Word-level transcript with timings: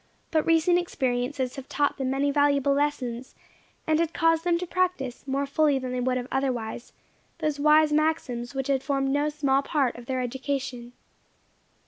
But 0.31 0.47
recent 0.47 0.79
experiences 0.79 1.57
had 1.57 1.69
taught 1.69 1.97
them 1.99 2.09
many 2.09 2.31
valuable 2.31 2.73
lessons, 2.73 3.35
and 3.85 3.99
had 3.99 4.15
caused 4.15 4.43
them 4.43 4.57
to 4.57 4.65
practise, 4.65 5.27
more 5.27 5.45
fully 5.45 5.77
than 5.77 5.91
they 5.91 5.99
would 5.99 6.17
have 6.17 6.27
otherwise, 6.31 6.91
those 7.37 7.59
wise 7.59 7.93
maxims 7.93 8.55
which 8.55 8.67
had 8.67 8.81
formed 8.81 9.09
no 9.09 9.29
small 9.29 9.61
part 9.61 9.95
of 9.95 10.07
their 10.07 10.19
education. 10.21 10.93